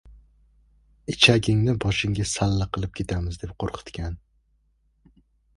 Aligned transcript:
Ichagingni 1.15 1.75
boshingga 1.83 2.27
salla 2.31 2.69
qilib 2.79 2.97
ketamiz 3.01 3.39
deb 3.45 3.55
qo‘rqitgan. 3.65 4.21